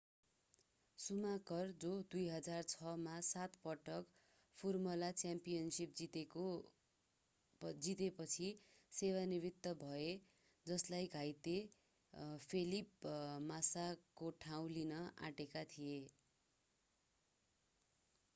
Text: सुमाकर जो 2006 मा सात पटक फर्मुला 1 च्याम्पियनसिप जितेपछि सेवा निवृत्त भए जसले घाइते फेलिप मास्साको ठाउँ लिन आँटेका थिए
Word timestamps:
सुमाकर 0.99 1.71
जो 1.81 1.89
2006 2.13 2.93
मा 3.01 3.17
सात 3.25 3.57
पटक 3.65 4.07
फर्मुला 4.59 5.09
1 5.09 5.19
च्याम्पियनसिप 5.19 5.91
जितेपछि 7.81 8.47
सेवा 8.93 9.21
निवृत्त 9.33 9.73
भए 9.83 10.07
जसले 10.65 11.01
घाइते 11.11 11.53
फेलिप 12.47 13.11
मास्साको 13.45 14.31
ठाउँ 14.47 14.71
लिन 14.71 14.95
आँटेका 15.29 15.63
थिए 15.75 15.99